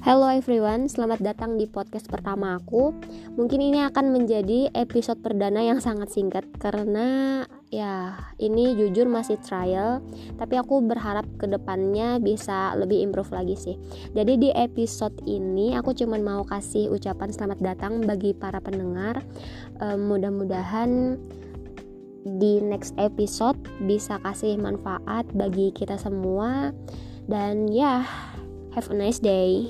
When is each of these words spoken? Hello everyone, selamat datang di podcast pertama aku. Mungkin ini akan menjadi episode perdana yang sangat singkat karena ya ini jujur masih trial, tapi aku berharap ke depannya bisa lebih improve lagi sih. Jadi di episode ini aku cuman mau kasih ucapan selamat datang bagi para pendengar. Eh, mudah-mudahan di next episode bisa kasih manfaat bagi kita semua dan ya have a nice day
Hello 0.00 0.32
everyone, 0.32 0.88
selamat 0.88 1.20
datang 1.20 1.60
di 1.60 1.68
podcast 1.68 2.08
pertama 2.08 2.56
aku. 2.56 2.96
Mungkin 3.36 3.60
ini 3.60 3.84
akan 3.84 4.16
menjadi 4.16 4.72
episode 4.72 5.20
perdana 5.20 5.60
yang 5.60 5.76
sangat 5.76 6.08
singkat 6.08 6.48
karena 6.56 7.44
ya 7.68 8.16
ini 8.40 8.72
jujur 8.80 9.04
masih 9.12 9.36
trial, 9.44 10.00
tapi 10.40 10.56
aku 10.56 10.80
berharap 10.80 11.28
ke 11.36 11.44
depannya 11.44 12.16
bisa 12.16 12.72
lebih 12.80 12.96
improve 13.04 13.28
lagi 13.28 13.60
sih. 13.60 13.76
Jadi 14.16 14.40
di 14.40 14.48
episode 14.56 15.20
ini 15.28 15.76
aku 15.76 15.92
cuman 15.92 16.24
mau 16.24 16.42
kasih 16.48 16.88
ucapan 16.88 17.28
selamat 17.28 17.60
datang 17.60 18.00
bagi 18.00 18.32
para 18.32 18.56
pendengar. 18.56 19.20
Eh, 19.84 20.00
mudah-mudahan 20.00 21.20
di 22.24 22.64
next 22.64 22.96
episode 22.96 23.60
bisa 23.84 24.16
kasih 24.24 24.56
manfaat 24.56 25.28
bagi 25.36 25.76
kita 25.76 26.00
semua 26.00 26.72
dan 27.28 27.68
ya 27.68 28.00
have 28.72 28.88
a 28.88 28.96
nice 28.96 29.20
day 29.20 29.68